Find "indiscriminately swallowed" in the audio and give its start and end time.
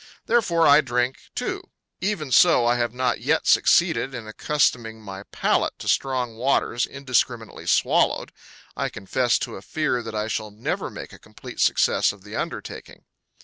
6.87-8.31